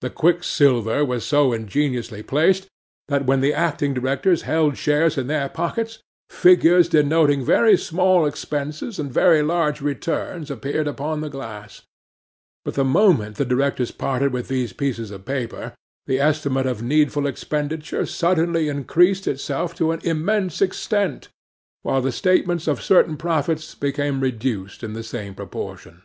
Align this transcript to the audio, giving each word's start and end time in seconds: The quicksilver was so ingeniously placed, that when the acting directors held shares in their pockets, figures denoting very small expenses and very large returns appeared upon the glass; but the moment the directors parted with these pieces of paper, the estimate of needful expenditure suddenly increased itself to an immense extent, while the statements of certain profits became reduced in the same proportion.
The 0.00 0.08
quicksilver 0.08 1.04
was 1.04 1.22
so 1.22 1.52
ingeniously 1.52 2.22
placed, 2.22 2.66
that 3.08 3.26
when 3.26 3.42
the 3.42 3.52
acting 3.52 3.92
directors 3.92 4.40
held 4.48 4.78
shares 4.78 5.18
in 5.18 5.26
their 5.26 5.50
pockets, 5.50 5.98
figures 6.30 6.88
denoting 6.88 7.44
very 7.44 7.76
small 7.76 8.24
expenses 8.24 8.98
and 8.98 9.12
very 9.12 9.42
large 9.42 9.82
returns 9.82 10.50
appeared 10.50 10.88
upon 10.88 11.20
the 11.20 11.28
glass; 11.28 11.82
but 12.64 12.72
the 12.72 12.86
moment 12.86 13.36
the 13.36 13.44
directors 13.44 13.90
parted 13.90 14.32
with 14.32 14.48
these 14.48 14.72
pieces 14.72 15.10
of 15.10 15.26
paper, 15.26 15.74
the 16.06 16.18
estimate 16.18 16.64
of 16.64 16.82
needful 16.82 17.26
expenditure 17.26 18.06
suddenly 18.06 18.66
increased 18.66 19.26
itself 19.28 19.74
to 19.74 19.90
an 19.92 20.00
immense 20.04 20.62
extent, 20.62 21.28
while 21.82 22.00
the 22.00 22.12
statements 22.12 22.66
of 22.66 22.80
certain 22.82 23.18
profits 23.18 23.74
became 23.74 24.20
reduced 24.20 24.82
in 24.82 24.94
the 24.94 25.02
same 25.04 25.34
proportion. 25.34 26.00